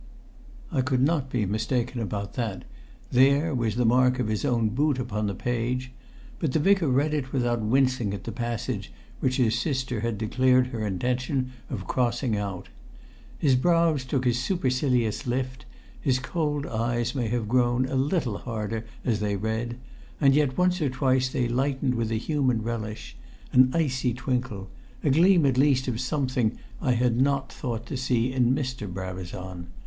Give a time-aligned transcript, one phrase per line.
[0.71, 2.63] I could not be mistaken about that;
[3.11, 5.91] there was the mark of his own boot upon the page;
[6.39, 10.65] but the Vicar read it without wincing at the passage which his sister had declared
[10.69, 12.67] her intention of crossing out.
[13.37, 15.67] His brows took a supercilious lift;
[16.01, 19.77] his cold eyes may have grown a little harder as they read;
[20.19, 23.15] and yet once or twice they lightened with a human relish
[23.53, 24.67] an icy twinkle
[25.03, 28.91] a gleam at least of something I had not thought to see in Mr.
[28.91, 29.67] Brabazon.